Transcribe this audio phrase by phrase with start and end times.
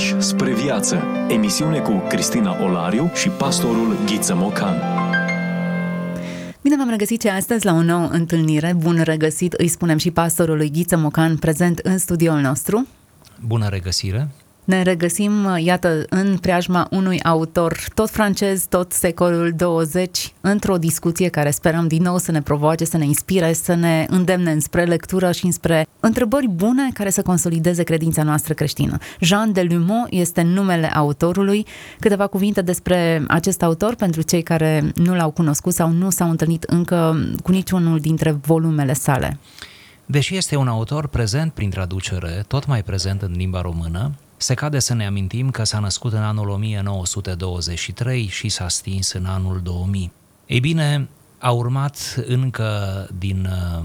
[0.00, 1.02] Pași spre viață.
[1.28, 4.76] Emisiune cu Cristina Olariu și pastorul Ghiță Mocan.
[6.62, 8.74] Bine v-am regăsit și astăzi la o nouă întâlnire.
[8.76, 12.86] Bun regăsit, îi spunem și pastorului Ghiță Mocan prezent în studioul nostru.
[13.46, 14.28] Bună regăsire!
[14.70, 21.50] Ne regăsim, iată, în preajma unui autor tot francez, tot secolul 20, într-o discuție care
[21.50, 25.50] sperăm din nou să ne provoace, să ne inspire, să ne îndemne spre lectură și
[25.50, 28.98] spre întrebări bune care să consolideze credința noastră creștină.
[29.20, 31.66] Jean de Lumont este numele autorului.
[32.00, 36.62] Câteva cuvinte despre acest autor pentru cei care nu l-au cunoscut sau nu s-au întâlnit
[36.62, 39.38] încă cu niciunul dintre volumele sale.
[40.06, 44.12] Deși este un autor prezent prin traducere, tot mai prezent în limba română,
[44.42, 49.26] se cade să ne amintim că s-a născut în anul 1923 și s-a stins în
[49.26, 50.12] anul 2000.
[50.46, 51.08] Ei bine,
[51.38, 53.84] a urmat încă din uh,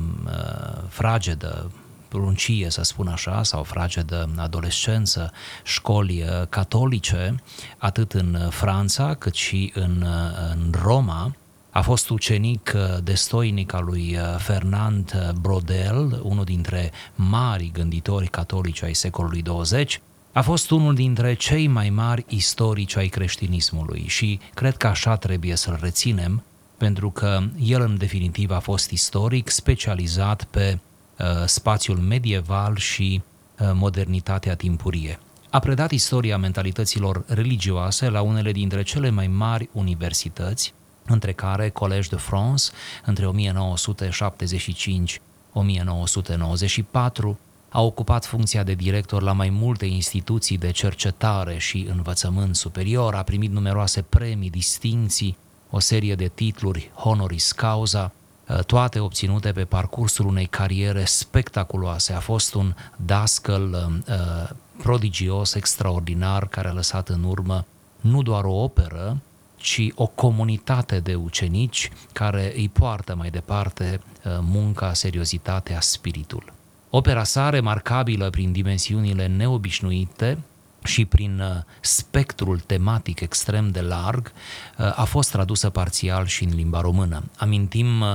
[0.90, 1.72] fragedă
[2.08, 5.32] pruncie, să spun așa, sau fragedă adolescență,
[5.64, 7.36] școli uh, catolice,
[7.78, 11.36] atât în Franța cât și în, uh, în Roma,
[11.70, 18.94] a fost ucenic uh, destoinic al lui Fernand Brodel, unul dintre mari gânditori catolici ai
[18.94, 20.02] secolului 20,
[20.36, 25.56] a fost unul dintre cei mai mari istorici ai creștinismului și cred că așa trebuie
[25.56, 26.44] să-l reținem,
[26.78, 30.80] pentru că el în definitiv a fost istoric specializat pe
[31.20, 33.22] uh, spațiul medieval și
[33.60, 35.20] uh, modernitatea timpurie.
[35.50, 40.74] A predat istoria mentalităților religioase la unele dintre cele mai mari universități,
[41.06, 42.72] între care Collège de France
[43.06, 45.22] între 1975
[45.54, 47.40] 1994,
[47.76, 53.24] a ocupat funcția de director la mai multe instituții de cercetare și învățământ superior, a
[53.24, 55.38] primit numeroase premii, distinții,
[55.70, 58.12] o serie de titluri honoris causa,
[58.50, 62.14] ă, toate obținute pe parcursul unei cariere spectaculoase.
[62.14, 67.66] A fost un dascăl uh, prodigios, extraordinar, care a lăsat în urmă
[68.02, 69.18] nu doar o operă,
[69.58, 76.55] ci o comunitate de ucenici care îi poartă mai departe uh, munca, seriozitatea, spiritul.
[76.98, 80.38] Opera sa, remarcabilă prin dimensiunile neobișnuite
[80.84, 84.32] și prin uh, spectrul tematic extrem de larg,
[84.78, 87.24] uh, a fost tradusă parțial și în limba română.
[87.38, 88.08] Amintim uh,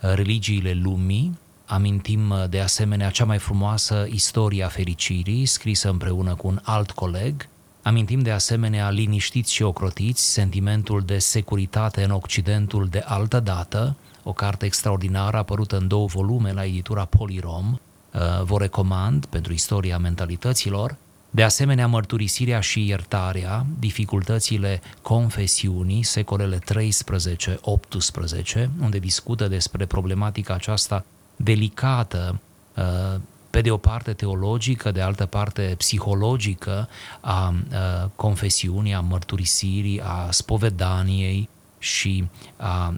[0.00, 6.90] religiile lumii, amintim de asemenea cea mai frumoasă istoria fericirii, scrisă împreună cu un alt
[6.90, 7.48] coleg,
[7.82, 14.32] Amintim de asemenea Liniștiți și ocrotiți, sentimentul de securitate în Occidentul de altă dată, o
[14.32, 17.85] carte extraordinară apărută în două volume la editura Polirom, Uh,
[18.42, 20.96] vă recomand pentru istoria mentalităților,
[21.36, 26.60] de asemenea mărturisirea și iertarea, dificultățile confesiunii, secolele 13-18,
[28.80, 31.04] unde discută despre problematica aceasta
[31.36, 32.40] delicată,
[32.76, 36.88] uh, pe de o parte teologică, de altă parte psihologică
[37.20, 42.94] a uh, confesiunii, a mărturisirii, a spovedaniei și a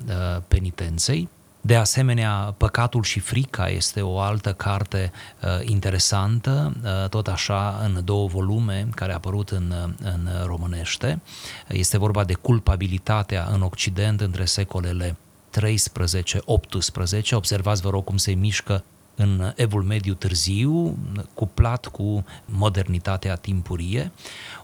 [0.49, 1.29] penitenței.
[1.61, 8.05] De asemenea, Păcatul și frica este o altă carte uh, interesantă, uh, tot așa în
[8.05, 11.21] două volume care a apărut în, uh, în românește.
[11.69, 15.17] Este vorba de culpabilitatea în Occident între secolele
[15.51, 17.35] 13-18.
[17.35, 20.99] Observați, vă rog, cum se mișcă în evul mediu târziu,
[21.35, 24.11] cuplat cu modernitatea timpurie.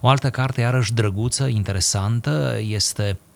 [0.00, 3.33] O altă carte, iarăși drăguță, interesantă, este Um, uh,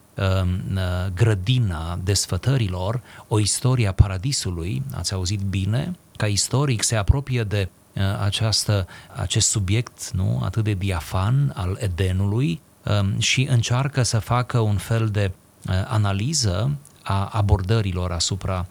[1.15, 8.03] grădina desfătărilor, o istorie a paradisului, ați auzit bine, ca istoric se apropie de uh,
[8.25, 8.87] această,
[9.17, 12.61] acest subiect nu, atât de diafan al Edenului
[13.01, 15.31] um, și încearcă să facă un fel de
[15.69, 16.71] uh, analiză
[17.03, 18.67] a abordărilor asupra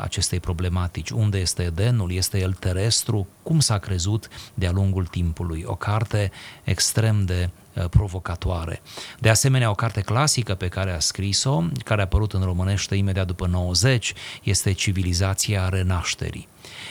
[0.00, 1.10] acestei problematici.
[1.10, 2.12] Unde este Edenul?
[2.12, 3.26] Este el terestru?
[3.42, 5.62] Cum s-a crezut de-a lungul timpului?
[5.66, 6.30] O carte
[6.64, 8.82] extrem de Uh, provocatoare.
[9.18, 13.26] De asemenea, o carte clasică pe care a scris-o, care a apărut în românește imediat
[13.26, 14.12] după 90,
[14.42, 16.48] este Civilizația Renașterii.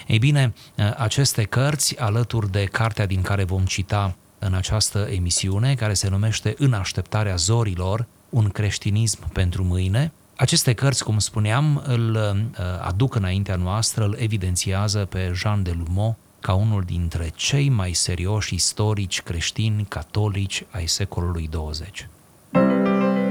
[0.08, 5.76] Ei bine, uh, aceste cărți, alături de cartea din care vom cita în această emisiune,
[5.76, 12.16] care se numește În așteptarea zorilor, un creștinism pentru mâine, aceste cărți, cum spuneam, îl
[12.16, 17.94] uh, aduc înaintea noastră, îl evidențiază pe Jean de Lumont ca unul dintre cei mai
[17.94, 22.08] serioși istorici creștini catolici ai secolului 20.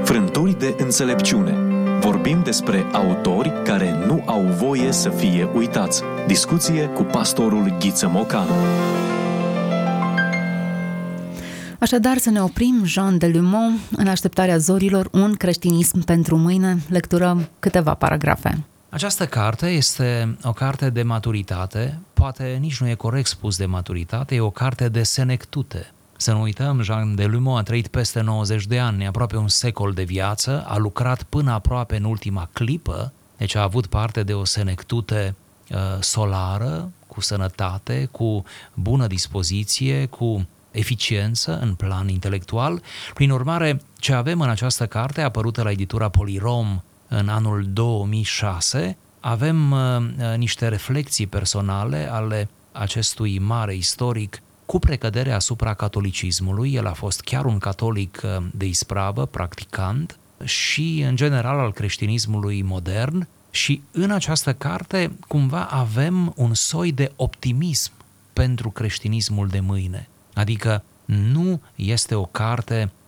[0.03, 1.51] Frânturi de înțelepciune.
[1.99, 6.01] Vorbim despre autori care nu au voie să fie uitați.
[6.27, 8.53] Discuție cu pastorul Ghiță Mocanu.
[11.79, 17.49] Așadar, să ne oprim, Jean de Lumont, în așteptarea zorilor, un creștinism pentru mâine, lecturăm
[17.59, 18.63] câteva paragrafe.
[18.93, 24.35] Această carte este o carte de maturitate, poate nici nu e corect spus de maturitate,
[24.35, 25.91] e o carte de senectute.
[26.17, 29.91] Să nu uităm, Jean de Lumo a trăit peste 90 de ani, aproape un secol
[29.91, 34.45] de viață, a lucrat până aproape în ultima clipă, deci a avut parte de o
[34.45, 35.35] senectute
[35.69, 38.43] uh, solară, cu sănătate, cu
[38.73, 42.81] bună dispoziție, cu eficiență în plan intelectual.
[43.13, 46.81] Prin urmare, ce avem în această carte, apărută la editura Polirom
[47.13, 55.31] în anul 2006, avem uh, uh, niște reflexii personale ale acestui mare istoric cu precădere
[55.31, 56.73] asupra catolicismului.
[56.73, 62.61] El a fost chiar un catolic uh, de ispravă, practicant, și în general al creștinismului
[62.61, 67.91] modern și în această carte cumva avem un soi de optimism
[68.33, 70.07] pentru creștinismul de mâine.
[70.33, 73.00] Adică nu este o carte uh,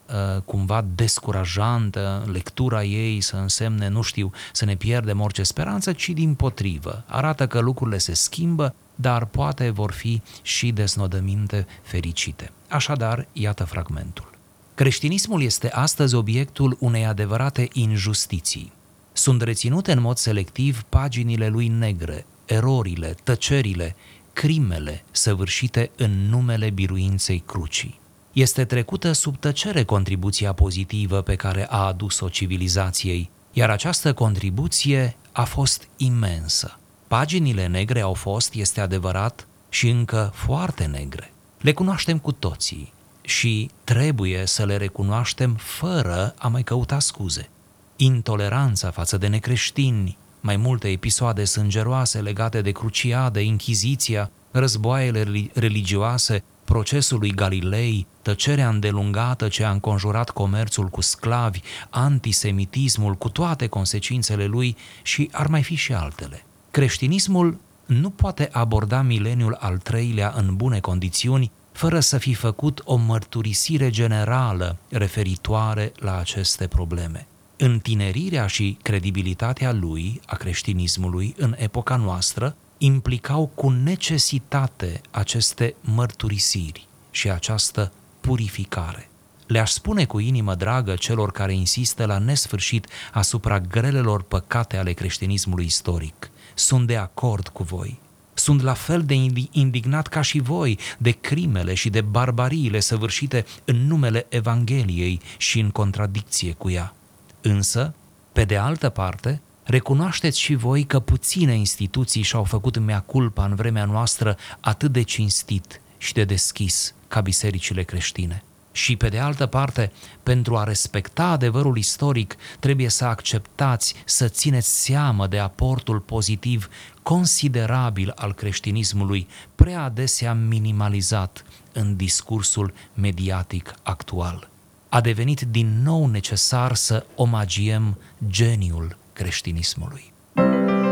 [0.46, 6.34] cumva descurajantă, lectura ei să însemne, nu știu, să ne pierdem orice speranță, ci din
[6.34, 7.04] potrivă.
[7.08, 12.52] Arată că lucrurile se schimbă, dar poate vor fi și desnodăminte fericite.
[12.70, 14.32] Așadar, iată fragmentul.
[14.76, 18.72] Creștinismul este astăzi obiectul unei adevărate injustiții.
[19.14, 23.96] Sunt reținute în mod selectiv paginile lui negre, erorile, tăcerile,
[24.34, 28.02] crimele săvârșite în numele biruinței crucii.
[28.34, 35.44] Este trecută sub tăcere contribuția pozitivă pe care a adus-o civilizației, iar această contribuție a
[35.44, 36.80] fost imensă.
[37.08, 41.34] Paginile negre au fost, este adevărat, și încă foarte negre.
[41.62, 47.50] Le cunoaștem cu toții și trebuie să le recunoaștem fără a mai căuta scuze.
[47.96, 57.20] Intoleranța față de necreștini, mai multe episoade sângeroase legate de cruciade, inchiziția, războaiele religioase, procesul
[57.20, 64.78] lui Galilei, tăcerea îndelungată ce a înconjurat comerțul cu sclavi, antisemitismul cu toate consecințele lui
[65.02, 66.46] și ar mai fi și altele.
[66.72, 72.96] Creștinismul nu poate aborda mileniul al treilea în bune condiții fără să fi făcut o
[72.96, 77.28] mărturisire generală referitoare la aceste probleme
[77.58, 87.30] întinerirea și credibilitatea lui, a creștinismului, în epoca noastră, implicau cu necesitate aceste mărturisiri și
[87.30, 87.92] această
[88.22, 89.10] purificare.
[89.48, 95.66] Le-aș spune cu inimă dragă celor care insistă la nesfârșit asupra grelelor păcate ale creștinismului
[95.66, 96.30] istoric.
[96.54, 98.00] Sunt de acord cu voi.
[98.34, 99.14] Sunt la fel de
[99.52, 105.70] indignat ca și voi de crimele și de barbariile săvârșite în numele Evangheliei și în
[105.70, 106.94] contradicție cu ea.
[107.42, 107.94] Însă,
[108.32, 113.56] pe de altă parte, recunoașteți și voi că puține instituții și-au făcut mea culpa în
[113.56, 118.44] vremea noastră atât de cinstit și de deschis ca bisericile creștine.
[118.72, 119.92] Și pe de altă parte,
[120.24, 126.70] pentru a respecta adevărul istoric, trebuie să acceptați, să țineți seamă de aportul pozitiv
[127.04, 134.48] considerabil al creștinismului, prea adesea minimalizat în discursul mediatic actual
[134.94, 140.14] a devenit din nou necesar să omagiem geniul creștinismului.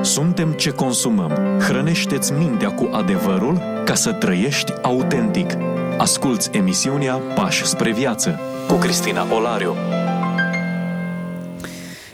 [0.01, 1.59] Suntem ce consumăm.
[1.59, 5.57] Hrănește-ți mintea cu adevărul ca să trăiești autentic.
[5.97, 9.75] Asculți emisiunea Pași spre viață cu Cristina Olariu.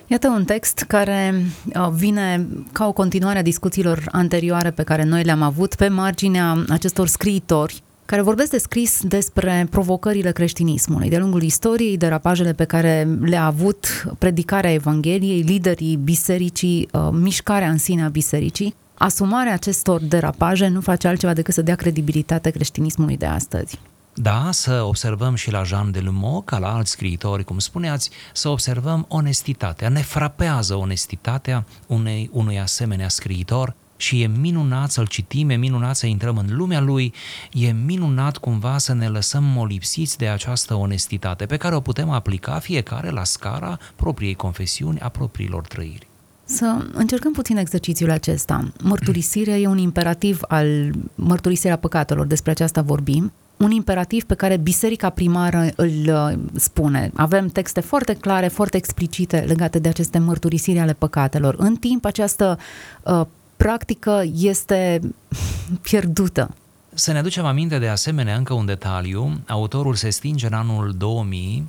[0.07, 1.33] Iată un text care
[1.75, 6.63] uh, vine ca o continuare a discuțiilor anterioare pe care noi le-am avut pe marginea
[6.69, 13.07] acestor scriitori care vorbesc de scris despre provocările creștinismului, de lungul istoriei, derapajele pe care
[13.21, 18.75] le-a avut predicarea Evangheliei, liderii bisericii, uh, mișcarea în sine a bisericii.
[18.93, 23.79] Asumarea acestor derapaje nu face altceva decât să dea credibilitate creștinismului de astăzi.
[24.13, 28.49] Da, să observăm și la Jean de Lumo, ca la alți scriitori, cum spuneați, să
[28.49, 29.89] observăm onestitatea.
[29.89, 36.05] Ne frapează onestitatea unei, unui asemenea scriitor și e minunat să-l citim, e minunat să
[36.05, 37.13] intrăm în lumea lui,
[37.51, 42.59] e minunat cumva să ne lăsăm molipsiți de această onestitate pe care o putem aplica
[42.59, 46.07] fiecare la scara propriei confesiuni, a propriilor trăiri.
[46.45, 48.71] Să încercăm puțin exercițiul acesta.
[48.83, 55.09] Mărturisirea e un imperativ al mărturisirea păcatelor, despre aceasta vorbim, un imperativ pe care biserica
[55.09, 57.11] primară îl uh, spune.
[57.15, 61.55] Avem texte foarte clare, foarte explicite legate de aceste mărturisiri ale păcatelor.
[61.57, 62.59] În timp, această
[63.03, 63.21] uh,
[63.57, 64.99] practică este
[65.81, 66.55] pierdută.
[66.93, 69.39] Să ne aducem aminte de asemenea încă un detaliu.
[69.47, 71.67] Autorul se stinge în anul 2000,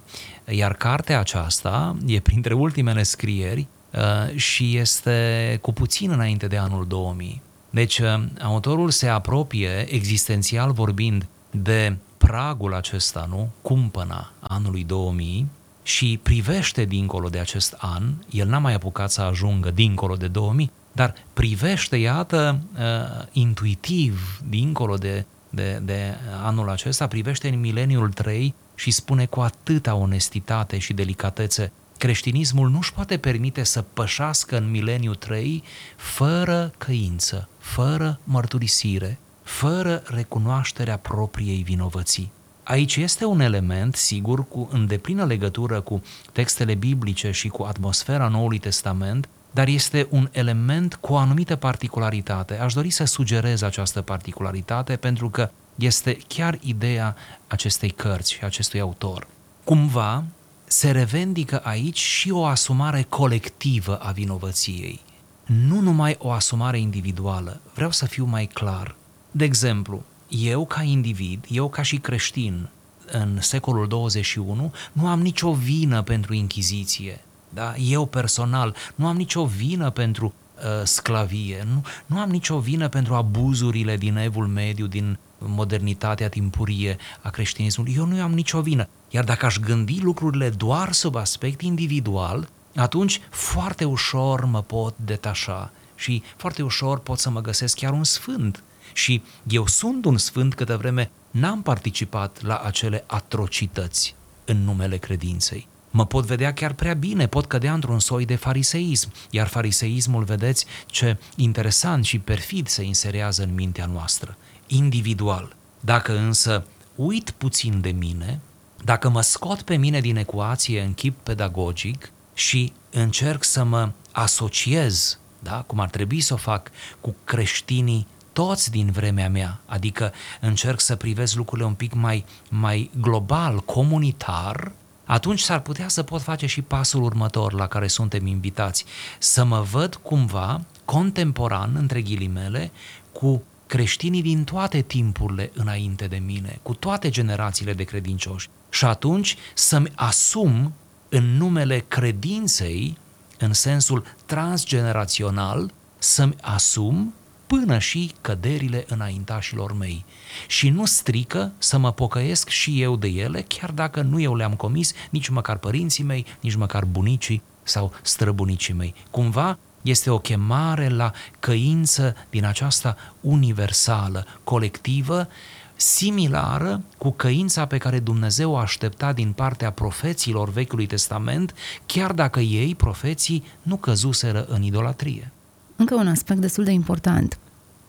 [0.49, 6.87] iar cartea aceasta e printre ultimele scrieri uh, și este cu puțin înainte de anul
[6.87, 7.42] 2000.
[7.71, 13.49] Deci, uh, autorul se apropie, existențial vorbind, de pragul acesta, nu?
[13.62, 15.47] Cumpăna anului 2000
[15.83, 20.71] și privește dincolo de acest an, el n-a mai apucat să ajungă dincolo de 2000,
[20.99, 28.55] dar privește, iată, uh, intuitiv, dincolo de de, de anul acesta privește în mileniul 3
[28.75, 34.71] și spune cu atâta onestitate și delicatețe creștinismul nu își poate permite să pășească în
[34.71, 35.62] mileniul 3
[35.97, 42.31] fără căință, fără mărturisire, fără recunoașterea propriei vinovății.
[42.62, 46.02] Aici este un element, sigur, cu îndeplină legătură cu
[46.33, 52.59] textele biblice și cu atmosfera Noului Testament, dar este un element cu o anumită particularitate.
[52.59, 58.81] Aș dori să sugerez această particularitate pentru că este chiar ideea acestei cărți și acestui
[58.81, 59.26] autor.
[59.64, 60.25] Cumva
[60.64, 65.00] se revendică aici și o asumare colectivă a vinovăției,
[65.47, 67.61] nu numai o asumare individuală.
[67.75, 68.95] Vreau să fiu mai clar.
[69.31, 72.69] De exemplu, eu ca individ, eu ca și creștin
[73.12, 77.21] în secolul 21, nu am nicio vină pentru Inchiziție.
[77.49, 77.76] Da?
[77.76, 83.14] Eu personal nu am nicio vină pentru uh, sclavie, nu, nu am nicio vină pentru
[83.14, 87.95] abuzurile din evul mediu, din modernitatea timpurie a creștinismului.
[87.97, 88.88] Eu nu am nicio vină.
[89.11, 95.71] Iar dacă aș gândi lucrurile doar sub aspect individual, atunci foarte ușor mă pot detașa
[95.95, 98.62] și foarte ușor pot să mă găsesc chiar un sfânt.
[98.93, 104.14] Și eu sunt un sfânt câtă vreme n-am participat la acele atrocități
[104.45, 105.67] în numele credinței.
[105.99, 110.67] Mă pot vedea chiar prea bine, pot cădea într-un soi de fariseism, iar fariseismul, vedeți
[110.87, 114.37] ce interesant și perfid se inserează în mintea noastră,
[114.67, 115.57] individual.
[115.81, 116.64] Dacă însă
[116.95, 118.40] uit puțin de mine,
[118.85, 125.19] dacă mă scot pe mine din ecuație în chip pedagogic și încerc să mă asociez,
[125.38, 130.81] da, cum ar trebui să o fac, cu creștinii toți din vremea mea, adică încerc
[130.81, 134.73] să privesc lucrurile un pic mai, mai global, comunitar,
[135.09, 138.85] atunci s-ar putea să pot face și pasul următor la care suntem invitați,
[139.19, 142.71] să mă văd cumva contemporan, între ghilimele,
[143.12, 148.49] cu creștinii din toate timpurile înainte de mine, cu toate generațiile de credincioși.
[148.71, 150.73] Și atunci să-mi asum
[151.09, 152.99] în numele credinței,
[153.38, 157.15] în sensul transgenerațional, să-mi asum
[157.49, 160.05] până și căderile înaintașilor mei.
[160.47, 164.55] Și nu strică să mă pocăiesc și eu de ele, chiar dacă nu eu le-am
[164.55, 168.95] comis, nici măcar părinții mei, nici măcar bunicii sau străbunicii mei.
[169.11, 175.28] Cumva este o chemare la căință din aceasta universală, colectivă,
[175.76, 181.55] similară cu căința pe care Dumnezeu o aștepta din partea profeților Vechiului Testament,
[181.87, 185.33] chiar dacă ei, profeții, nu căzuseră în idolatrie.
[185.81, 187.39] Încă un aspect destul de important.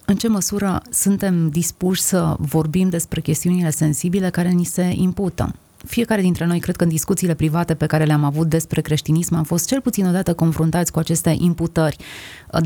[0.05, 5.55] În ce măsură suntem dispuși să vorbim despre chestiunile sensibile care ni se impută?
[5.86, 9.43] Fiecare dintre noi, cred că în discuțiile private pe care le-am avut despre creștinism, am
[9.43, 11.98] fost cel puțin odată confruntați cu aceste imputări.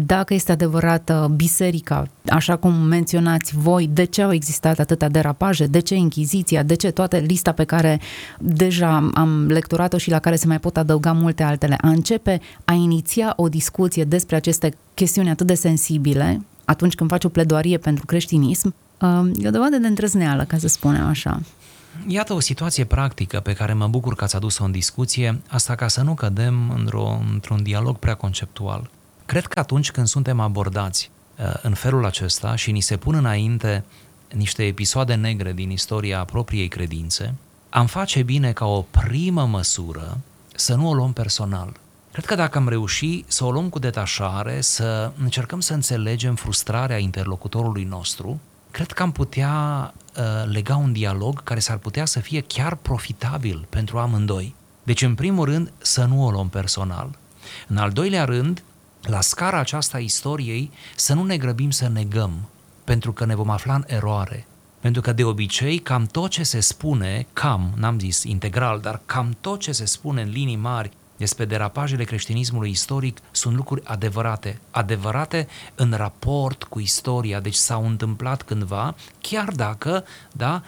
[0.06, 5.80] Dacă este adevărată biserica, așa cum menționați voi, de ce au existat atâtea derapaje, de
[5.80, 8.00] ce Inchiziția, de ce toată lista pe care
[8.40, 12.74] deja am lecturat-o și la care se mai pot adăuga multe altele, a începe a
[12.74, 18.06] iniția o discuție despre aceste chestiuni atât de sensibile, atunci când faci o pledoarie pentru
[18.06, 18.74] creștinism,
[19.36, 21.42] e o dovadă de îndrăzneală, ca să spunem așa.
[22.08, 25.88] Iată o situație practică pe care mă bucur că ați adus-o în discuție, asta ca
[25.88, 28.90] să nu cădem într-o, într-un dialog prea conceptual.
[29.26, 33.84] Cred că atunci când suntem abordați uh, în felul acesta și ni se pun înainte
[34.34, 37.34] niște episoade negre din istoria propriei credințe,
[37.70, 40.18] am face bine ca o primă măsură
[40.56, 41.74] să nu o luăm personal.
[42.12, 46.98] Cred că dacă am reușit să o luăm cu detașare, să încercăm să înțelegem frustrarea
[46.98, 48.40] interlocutorului nostru,
[48.72, 49.54] cred că am putea
[49.96, 50.03] uh,
[50.46, 54.56] lega un dialog care s-ar putea să fie chiar profitabil pentru amândoi.
[54.84, 57.10] Deci, în primul rând, să nu o luăm personal.
[57.68, 58.64] În al doilea rând,
[59.02, 62.50] la scara aceasta a istoriei, să nu ne grăbim să negăm,
[62.84, 64.46] pentru că ne vom afla în eroare.
[64.80, 69.38] Pentru că de obicei cam tot ce se spune, cam, n-am zis integral, dar cam
[69.42, 75.48] tot ce se spune în linii mari despre derapajele creștinismului istoric sunt lucruri adevărate, adevărate
[75.76, 80.64] în raport cu istoria, deci s-au întâmplat cândva, chiar dacă, da,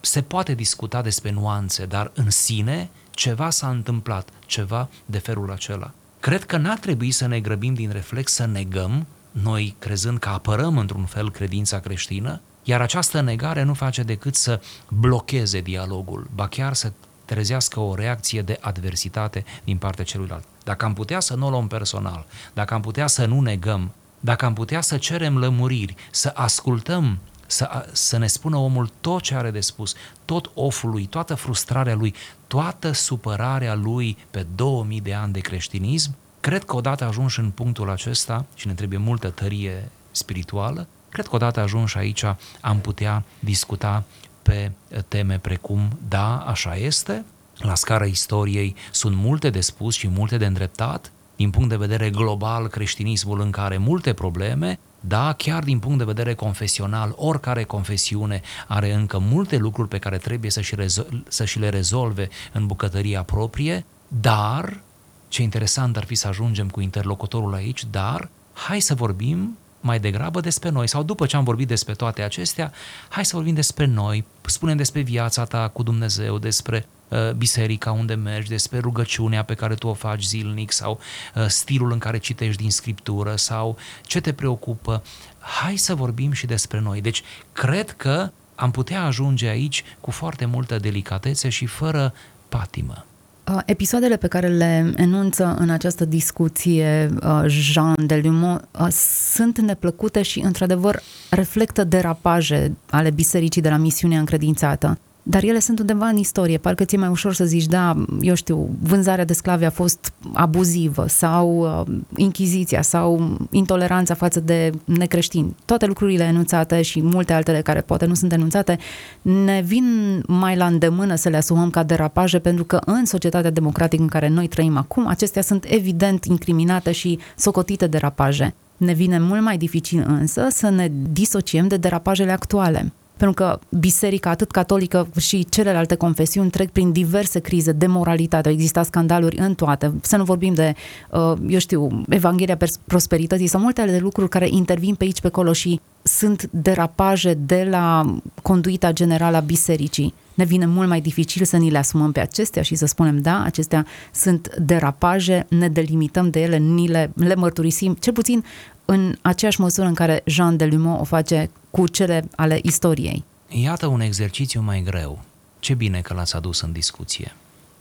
[0.00, 5.90] se poate discuta despre nuanțe, dar în sine ceva s-a întâmplat, ceva de felul acela.
[6.20, 10.78] Cred că n-ar trebui să ne grăbim din reflex să negăm, noi crezând că apărăm
[10.78, 16.74] într-un fel credința creștină, iar această negare nu face decât să blocheze dialogul, ba chiar
[16.74, 16.92] să
[17.30, 20.44] trezească o reacție de adversitate din partea celuilalt.
[20.64, 24.44] Dacă am putea să nu o luăm personal, dacă am putea să nu negăm, dacă
[24.44, 29.50] am putea să cerem lămuriri, să ascultăm, să, să ne spună omul tot ce are
[29.50, 29.94] de spus,
[30.24, 32.14] tot oful lui, toată frustrarea lui,
[32.46, 37.90] toată supărarea lui pe 2000 de ani de creștinism, cred că odată ajunși în punctul
[37.90, 42.24] acesta, și ne trebuie multă tărie spirituală, cred că odată ajuns aici
[42.60, 44.04] am putea discuta
[44.42, 44.72] pe
[45.08, 47.24] teme precum da, așa este,
[47.56, 52.10] la scară istoriei sunt multe de spus și multe de îndreptat, din punct de vedere
[52.10, 58.40] global, creștinismul încă are multe probleme, da, chiar din punct de vedere confesional, oricare confesiune
[58.66, 62.66] are încă multe lucruri pe care trebuie să și, rezol- să și le rezolve în
[62.66, 64.80] bucătăria proprie, dar,
[65.28, 70.40] ce interesant ar fi să ajungem cu interlocutorul aici, dar hai să vorbim mai degrabă
[70.40, 72.72] despre noi sau după ce am vorbit despre toate acestea,
[73.08, 78.14] hai să vorbim despre noi, spunem despre viața ta cu Dumnezeu, despre uh, biserica unde
[78.14, 81.00] mergi, despre rugăciunea pe care tu o faci zilnic sau
[81.34, 85.02] uh, stilul în care citești din scriptură sau ce te preocupă.
[85.38, 87.00] Hai să vorbim și despre noi.
[87.00, 87.22] Deci,
[87.52, 92.14] cred că am putea ajunge aici cu foarte multă delicatețe și fără
[92.48, 93.04] patimă.
[93.50, 98.86] Uh, episoadele pe care le enunță în această discuție uh, Jean Delumeau uh,
[99.32, 105.78] sunt neplăcute și, într-adevăr, reflectă derapaje ale bisericii de la misiunea încredințată dar ele sunt
[105.78, 106.58] undeva în istorie.
[106.58, 111.06] Parcă ți-e mai ușor să zici, da, eu știu, vânzarea de sclavi a fost abuzivă
[111.08, 115.54] sau uh, inchiziția sau intoleranța față de necreștini.
[115.64, 118.78] Toate lucrurile enunțate și multe altele care poate nu sunt enunțate
[119.22, 124.02] ne vin mai la îndemână să le asumăm ca derapaje pentru că în societatea democratică
[124.02, 128.54] în care noi trăim acum, acestea sunt evident incriminate și socotite derapaje.
[128.76, 134.30] Ne vine mult mai dificil însă să ne disociem de derapajele actuale pentru că biserica,
[134.30, 138.48] atât catolică și celelalte confesiuni, trec prin diverse crize de moralitate.
[138.48, 139.92] Au existat scandaluri în toate.
[140.02, 140.74] Să nu vorbim de,
[141.10, 145.52] uh, eu știu, Evanghelia Prosperității sau multe alte lucruri care intervin pe aici, pe acolo
[145.52, 150.14] și sunt derapaje de la conduita generală a bisericii.
[150.34, 153.42] Ne vine mult mai dificil să ni le asumăm pe acestea și să spunem, da,
[153.44, 158.44] acestea sunt derapaje, ne delimităm de ele, ni le, le mărturisim, cel puțin
[158.84, 163.24] în aceeași măsură în care Jean de Lumont o face cu cele ale istoriei.
[163.48, 165.22] Iată un exercițiu mai greu.
[165.58, 167.34] Ce bine că l-ați adus în discuție.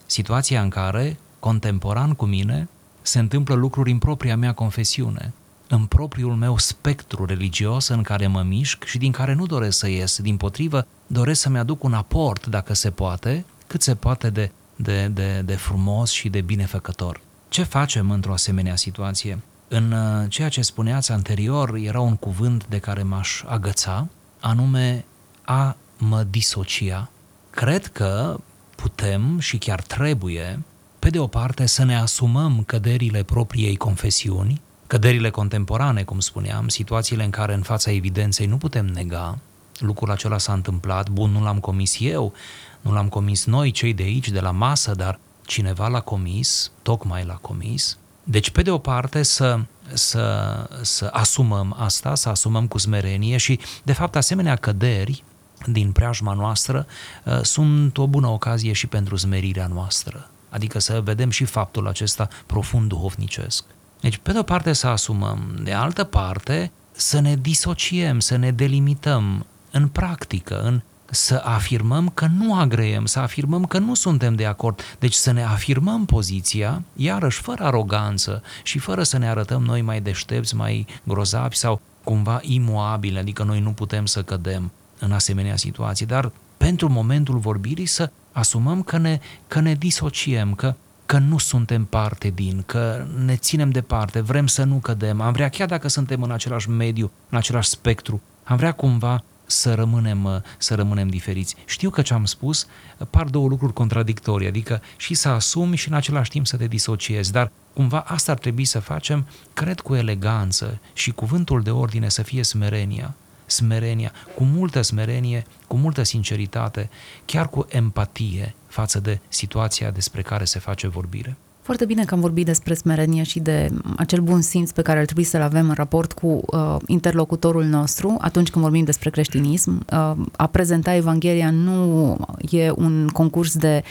[0.05, 2.67] Situația în care, contemporan cu mine,
[3.01, 5.33] se întâmplă lucruri în propria mea confesiune,
[5.67, 9.89] în propriul meu spectru religios în care mă mișc și din care nu doresc să
[9.89, 14.51] ies, din potrivă, doresc să-mi aduc un aport, dacă se poate, cât se poate de,
[14.75, 17.21] de, de, de frumos și de binefăcător.
[17.49, 19.39] Ce facem într-o asemenea situație?
[19.71, 24.07] În uh, ceea ce spuneați anterior era un cuvânt de care m-aș agăța,
[24.39, 25.05] anume
[25.43, 27.09] a mă disocia.
[27.49, 28.39] Cred că
[28.75, 30.59] putem și chiar trebuie,
[30.99, 37.23] pe de o parte, să ne asumăm căderile propriei confesiuni, căderile contemporane, cum spuneam, situațiile
[37.23, 39.37] în care în fața evidenței nu putem nega,
[39.79, 42.33] lucrul acela s-a întâmplat, bun, nu l-am comis eu,
[42.81, 47.25] nu l-am comis noi, cei de aici, de la masă, dar cineva l-a comis, tocmai
[47.25, 47.97] l-a comis,
[48.29, 49.59] deci, pe de o parte, să,
[49.93, 55.23] să, să asumăm asta, să asumăm cu smerenie și, de fapt, asemenea căderi
[55.65, 56.85] din preajma noastră
[57.23, 60.29] uh, sunt o bună ocazie și pentru smerirea noastră.
[60.49, 63.63] Adică să vedem și faptul acesta profund duhovnicesc.
[63.99, 68.51] Deci, pe de o parte să asumăm, de altă parte să ne disociem, să ne
[68.51, 74.45] delimităm în practică, în să afirmăm că nu agreem, să afirmăm că nu suntem de
[74.45, 74.81] acord.
[74.99, 80.01] Deci să ne afirmăm poziția, iarăși fără aroganță și fără să ne arătăm noi mai
[80.01, 86.05] deștepți, mai grozavi sau cumva imuabili, adică noi nu putem să cădem în asemenea situații,
[86.05, 91.85] dar pentru momentul vorbirii să asumăm că ne, că ne disociem, că, că nu suntem
[91.85, 96.23] parte din, că ne ținem departe, vrem să nu cădem, am vrea, chiar dacă suntem
[96.23, 101.55] în același mediu, în același spectru, am vrea cumva să rămânem, uh, să rămânem diferiți.
[101.65, 105.87] Știu că ce am spus uh, par două lucruri contradictorii, adică și să asumi și
[105.87, 109.95] în același timp să te disociezi, dar cumva asta ar trebui să facem, cred cu
[109.95, 116.89] eleganță și cuvântul de ordine să fie smerenia, smerenia, cu multă smerenie, cu multă sinceritate,
[117.25, 121.37] chiar cu empatie față de situația despre care se face vorbire.
[121.69, 125.05] Foarte bine că am vorbit despre smerenie și de acel bun simț pe care ar
[125.05, 129.85] trebui să-l avem în raport cu uh, interlocutorul nostru atunci când vorbim despre creștinism.
[129.91, 132.17] Uh, a prezenta Evanghelia nu
[132.49, 133.83] e un concurs de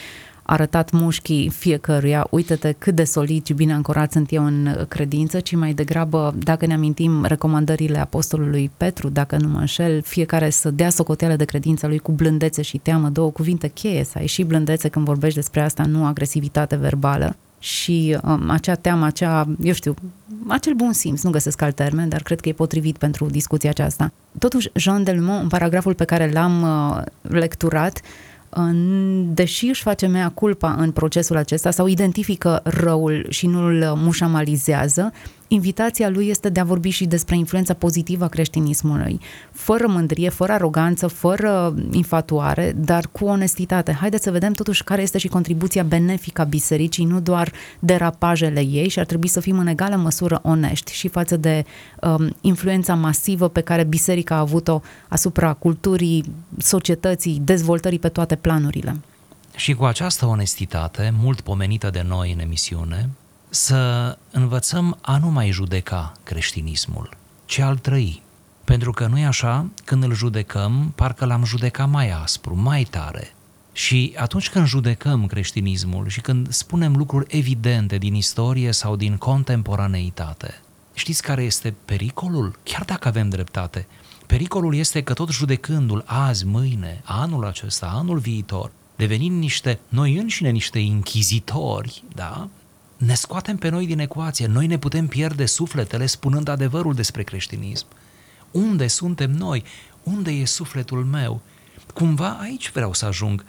[0.43, 5.55] arătat mușchii fiecăruia, uite-te cât de solid și bine ancorat sunt eu în credință, ci
[5.55, 10.89] mai degrabă, dacă ne amintim recomandările apostolului Petru, dacă nu mă înșel, fiecare să dea
[10.89, 14.87] socoteală de credința lui cu blândețe și teamă, două cuvinte cheie, să ai și blândețe
[14.87, 19.93] când vorbești despre asta, nu agresivitate verbală și um, acea teamă, acea, eu știu,
[20.47, 24.11] acel bun simț, nu găsesc alt termen, dar cred că e potrivit pentru discuția aceasta.
[24.37, 28.01] Totuși, Jean Delmont, în paragraful pe care l-am uh, lecturat,
[29.33, 35.13] deși își face mea culpa în procesul acesta sau identifică răul și nu îl mușamalizează,
[35.51, 39.19] invitația lui este de a vorbi și despre influența pozitivă a creștinismului,
[39.51, 43.91] fără mândrie, fără aroganță, fără infatuare, dar cu onestitate.
[43.91, 48.89] Haideți să vedem totuși care este și contribuția benefică a bisericii, nu doar derapajele ei
[48.89, 51.65] și ar trebui să fim în egală măsură onești și față de
[52.01, 56.23] um, influența masivă pe care biserica a avut-o asupra culturii,
[56.57, 58.95] societății, dezvoltării pe toate planurile.
[59.55, 63.09] Și cu această onestitate, mult pomenită de noi în emisiune,
[63.49, 67.09] să învățăm a nu mai judeca creștinismul,
[67.45, 68.21] ci al trăi.
[68.63, 73.33] Pentru că nu e așa, când îl judecăm, parcă l-am judecat mai aspru, mai tare.
[73.71, 80.61] Și atunci când judecăm creștinismul și când spunem lucruri evidente din istorie sau din contemporaneitate,
[80.93, 82.59] știți care este pericolul?
[82.63, 83.87] Chiar dacă avem dreptate,
[84.25, 90.49] pericolul este că tot judecându-l azi, mâine, anul acesta, anul viitor, devenind niște, noi înșine
[90.49, 92.47] niște inchizitori, da?
[92.99, 94.47] Ne scoatem pe noi din ecuație.
[94.47, 97.85] Noi ne putem pierde sufletele spunând adevărul despre creștinism.
[98.51, 99.63] Unde suntem noi?
[100.03, 101.41] Unde e sufletul meu?
[101.93, 103.45] Cumva aici vreau să ajung.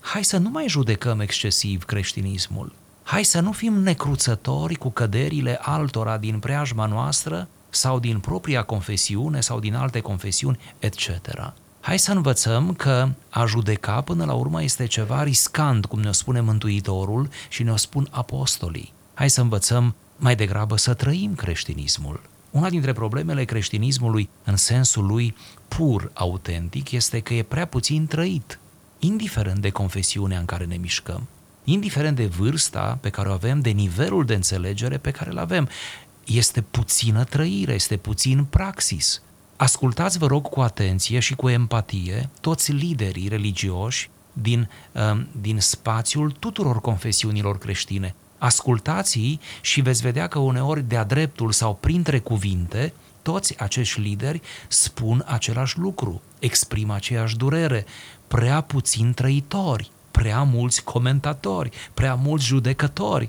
[0.00, 2.72] Hai să nu mai judecăm excesiv creștinismul.
[3.02, 9.40] Hai să nu fim necruțători cu căderile altora din preajma noastră sau din propria confesiune
[9.40, 11.08] sau din alte confesiuni, etc.
[11.84, 16.40] Hai să învățăm că a judeca până la urmă este ceva riscant, cum ne-o spune
[16.40, 18.92] Mântuitorul și ne-o spun apostolii.
[19.14, 22.22] Hai să învățăm mai degrabă să trăim creștinismul.
[22.50, 25.36] Una dintre problemele creștinismului în sensul lui
[25.68, 28.58] pur autentic este că e prea puțin trăit,
[28.98, 31.28] indiferent de confesiunea în care ne mișcăm,
[31.64, 35.68] indiferent de vârsta pe care o avem, de nivelul de înțelegere pe care îl avem.
[36.24, 39.22] Este puțină trăire, este puțin praxis.
[39.62, 46.30] Ascultați, vă rog, cu atenție și cu empatie toți liderii religioși din, um, din spațiul
[46.30, 48.14] tuturor confesiunilor creștine.
[48.38, 55.24] Ascultați-i și veți vedea că uneori de-a dreptul sau printre cuvinte, toți acești lideri spun
[55.26, 57.86] același lucru, exprimă aceeași durere,
[58.28, 63.28] prea puțin trăitori, prea mulți comentatori, prea mulți judecători,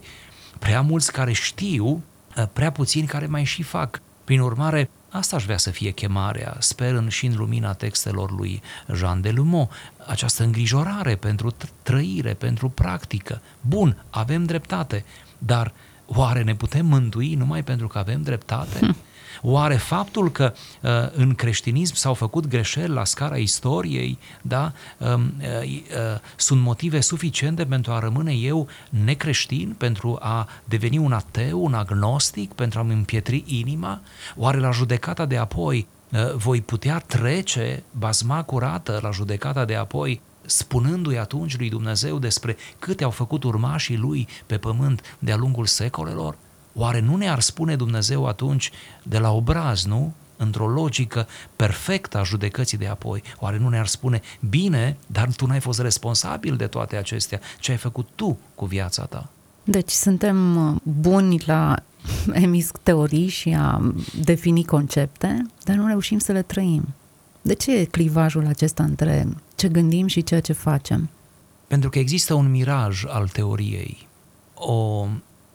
[0.60, 2.04] prea mulți care știu,
[2.38, 4.02] uh, prea puțini care mai și fac.
[4.24, 8.62] Prin urmare, Asta aș vrea să fie chemarea, sper în, și în lumina textelor lui
[8.93, 9.69] Jean de Lumo,
[10.08, 13.41] această îngrijorare pentru trăire, pentru practică.
[13.62, 15.06] Bun, avem dreptate,
[15.38, 15.73] dar
[16.06, 18.78] oare ne putem mântui numai pentru că avem dreptate?
[18.80, 18.95] Hm.
[19.45, 25.63] Oare faptul că uh, în creștinism s-au făcut greșeli la scara istoriei, da, um, uh,
[25.63, 31.73] uh, sunt motive suficiente pentru a rămâne eu necreștin, pentru a deveni un ateu, un
[31.73, 34.01] agnostic, pentru a-mi împietri inima?
[34.36, 40.21] Oare la judecata de apoi uh, voi putea trece bazma curată la judecata de apoi
[40.45, 46.38] spunându-i atunci lui Dumnezeu despre câte au făcut urmașii lui pe pământ de-a lungul secolelor?
[46.74, 48.72] Oare nu ne-ar spune Dumnezeu atunci
[49.04, 50.14] de la obraz, nu?
[50.38, 53.24] Într-o logică perfectă a judecății de apoi.
[53.40, 57.78] Oare nu ne-ar spune, bine, dar tu n-ai fost responsabil de toate acestea, ce ai
[57.78, 59.30] făcut tu cu viața ta?
[59.64, 61.76] Deci suntem uh, buni la
[62.32, 66.94] emis teorii și a defini concepte, dar nu reușim să le trăim.
[67.42, 71.10] De ce e clivajul acesta între ce gândim și ceea ce facem?
[71.68, 74.08] Pentru că există un miraj al teoriei,
[74.54, 75.08] o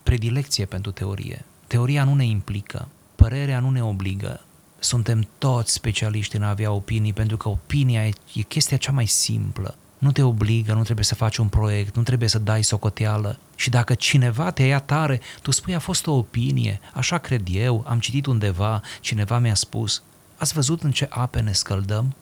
[0.09, 1.45] predilecție pentru teorie.
[1.67, 4.41] Teoria nu ne implică, părerea nu ne obligă.
[4.79, 9.07] Suntem toți specialiști în a avea opinii, pentru că opinia e, e chestia cea mai
[9.07, 9.75] simplă.
[9.99, 13.39] Nu te obligă, nu trebuie să faci un proiect, nu trebuie să dai socoteală.
[13.57, 17.85] Și dacă cineva te ia tare, tu spui a fost o opinie, așa cred eu,
[17.87, 20.03] am citit undeva, cineva mi-a spus.
[20.37, 22.15] Ați văzut în ce ape ne scăldăm?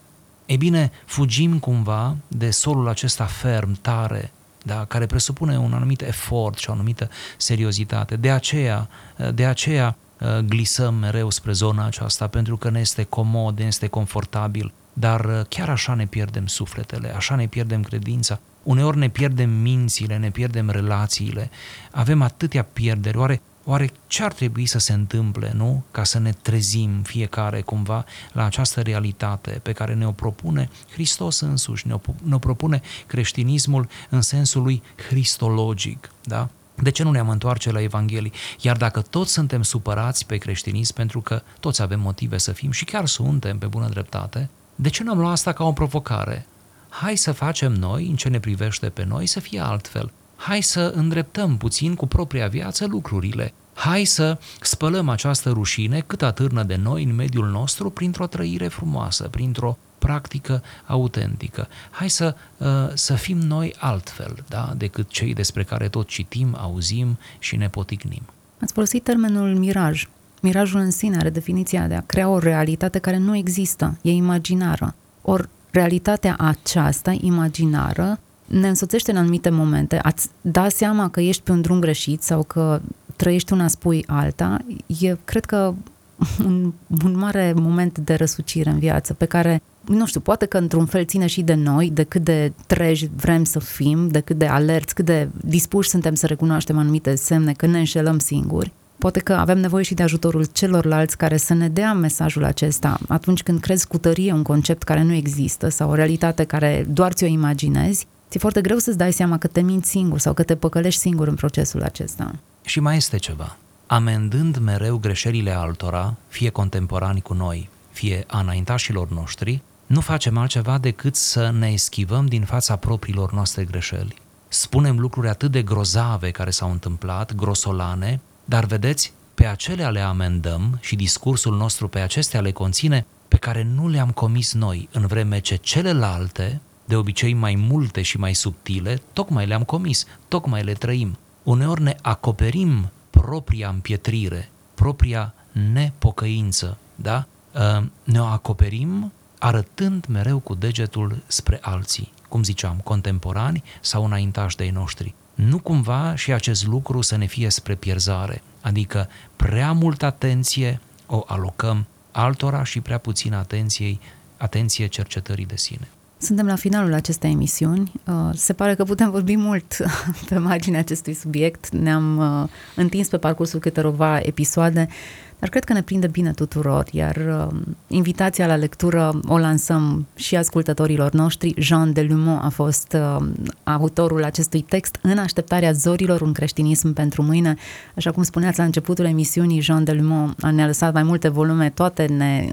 [0.46, 4.32] Ei bine, fugim cumva de solul acesta ferm, tare,
[4.66, 4.84] da?
[4.84, 8.16] care presupune un anumit efort și o anumită seriozitate.
[8.16, 8.88] De aceea,
[9.34, 13.86] de aceea uh, glisăm mereu spre zona aceasta, pentru că ne este comod, ne este
[13.86, 19.50] confortabil, dar uh, chiar așa ne pierdem sufletele, așa ne pierdem credința, uneori ne pierdem
[19.50, 21.50] mințile, ne pierdem relațiile,
[21.90, 25.84] avem atâtea pierderi, oare Oare ce ar trebui să se întâmple, nu?
[25.90, 31.86] Ca să ne trezim fiecare cumva la această realitate pe care ne-o propune Hristos însuși,
[31.86, 36.48] ne-o, ne propune creștinismul în sensul lui cristologic, da?
[36.74, 38.32] De ce nu ne-am întoarce la Evanghelii?
[38.60, 42.84] Iar dacă toți suntem supărați pe creștinism, pentru că toți avem motive să fim și
[42.84, 46.46] chiar suntem pe bună dreptate, de ce nu am luat asta ca o provocare?
[46.88, 50.92] Hai să facem noi, în ce ne privește pe noi, să fie altfel hai să
[50.94, 53.52] îndreptăm puțin cu propria viață lucrurile.
[53.74, 59.28] Hai să spălăm această rușine cât atârnă de noi în mediul nostru printr-o trăire frumoasă,
[59.28, 61.68] printr-o practică autentică.
[61.90, 64.72] Hai să, uh, să fim noi altfel da?
[64.76, 68.22] decât cei despre care tot citim, auzim și ne poticnim.
[68.60, 70.08] Ați folosit termenul miraj.
[70.40, 74.94] Mirajul în sine are definiția de a crea o realitate care nu există, e imaginară.
[75.22, 79.98] Ori realitatea aceasta, imaginară, ne însoțește în anumite momente.
[80.02, 82.80] Ați da seama că ești pe un drum greșit sau că
[83.16, 84.58] trăiești una, spui alta,
[85.00, 85.74] e, cred că,
[86.46, 86.72] un,
[87.04, 91.04] un mare moment de răsucire în viață pe care, nu știu, poate că într-un fel
[91.04, 94.94] ține și de noi, de cât de treji vrem să fim, de cât de alerți,
[94.94, 98.72] cât de dispuși suntem să recunoaștem anumite semne, că ne înșelăm singuri.
[98.98, 103.42] Poate că avem nevoie și de ajutorul celorlalți care să ne dea mesajul acesta atunci
[103.42, 107.26] când crezi cu tărie un concept care nu există sau o realitate care doar ți-o
[107.26, 111.00] imaginezi, ți-e foarte greu să-ți dai seama că te minți singur sau că te păcălești
[111.00, 112.34] singur în procesul acesta.
[112.64, 113.56] Și mai este ceva.
[113.86, 120.78] Amendând mereu greșelile altora, fie contemporani cu noi, fie a înaintașilor noștri, nu facem altceva
[120.78, 124.16] decât să ne eschivăm din fața propriilor noastre greșeli.
[124.48, 130.78] Spunem lucruri atât de grozave care s-au întâmplat, grosolane, dar vedeți, pe acele le amendăm
[130.80, 135.38] și discursul nostru pe acestea le conține pe care nu le-am comis noi, în vreme
[135.38, 141.18] ce celelalte, de obicei mai multe și mai subtile, tocmai le-am comis, tocmai le trăim.
[141.42, 145.34] Uneori ne acoperim propria împietrire, propria
[145.72, 147.26] nepocăință, da?
[147.54, 154.56] Ă, ne o acoperim arătând mereu cu degetul spre alții, cum ziceam, contemporani sau înaintași
[154.56, 160.04] de noștri nu cumva și acest lucru să ne fie spre pierzare, adică prea multă
[160.04, 163.98] atenție o alocăm altora și prea puțină atenție,
[164.36, 165.88] atenție cercetării de sine.
[166.26, 167.92] Suntem la finalul acestei emisiuni.
[168.06, 169.76] Uh, se pare că putem vorbi mult
[170.28, 171.68] pe marginea acestui subiect.
[171.68, 174.88] Ne-am uh, întins pe parcursul câteva episoade
[175.38, 180.36] dar cred că ne prinde bine tuturor, iar uh, invitația la lectură o lansăm și
[180.36, 181.54] ascultătorilor noștri.
[181.58, 183.26] Jean de Lumont a fost uh,
[183.64, 187.56] autorul acestui text în așteptarea zorilor, un creștinism pentru mâine.
[187.96, 192.06] Așa cum spuneați la începutul emisiunii, Jean de Lumont ne-a lăsat mai multe volume, toate
[192.06, 192.48] ne,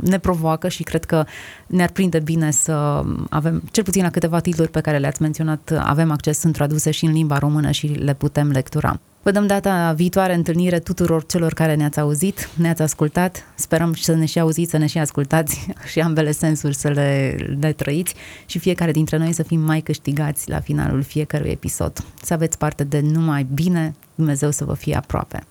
[0.00, 1.24] ne provoacă și cred că
[1.66, 6.10] ne-ar prinde bine să avem, cel puțin la câteva titluri pe care le-ați menționat, avem
[6.10, 9.00] acces, sunt traduse și în limba română și le putem lectura.
[9.26, 13.44] Vă dăm data viitoare întâlnire tuturor celor care ne-ați auzit, ne-ați ascultat.
[13.54, 17.72] Sperăm să ne și auziți, să ne și ascultați și ambele sensuri să le, le
[17.72, 18.14] trăiți
[18.46, 22.04] și fiecare dintre noi să fim mai câștigați la finalul fiecărui episod.
[22.22, 25.46] Să aveți parte de numai bine, Dumnezeu să vă fie aproape.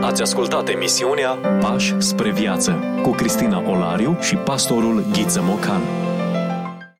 [0.00, 5.80] Ați ascultat emisiunea Pași spre viață cu Cristina Olariu și pastorul Ghiță Mocan.